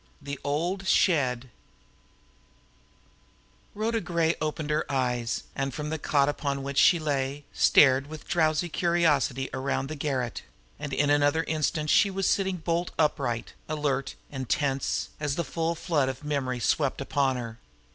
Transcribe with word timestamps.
THE 0.19 0.39
OLD 0.43 0.87
SHED 0.87 1.49
Rhoda 3.75 4.01
Gray 4.01 4.33
opened 4.41 4.71
her 4.71 4.83
eyes, 4.91 5.43
and, 5.55 5.75
from 5.75 5.91
the 5.91 5.99
cot 5.99 6.27
upon 6.27 6.63
which 6.63 6.79
she 6.79 6.97
lay, 6.97 7.43
stared 7.53 8.07
with 8.07 8.27
drowsy 8.27 8.67
curiosity 8.67 9.47
around 9.53 9.89
the 9.89 9.95
garret 9.95 10.41
and 10.79 10.91
in 10.91 11.11
another 11.11 11.43
instant 11.43 11.91
was 12.15 12.25
sitting 12.27 12.57
bolt 12.57 12.89
upright, 12.97 13.53
alert 13.69 14.15
and 14.31 14.49
tense, 14.49 15.09
as 15.19 15.35
the 15.35 15.43
full 15.43 15.75
flood 15.75 16.09
of 16.09 16.23
memory 16.23 16.59
swept 16.59 16.99
upon 16.99 17.35
her. 17.35 17.59